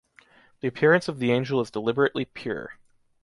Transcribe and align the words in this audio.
The 0.61 0.67
appearance 0.67 1.07
of 1.07 1.19
the 1.19 1.31
angel 1.31 1.61
is 1.61 1.69
deliberately 1.69 2.25
pure. 2.25 2.73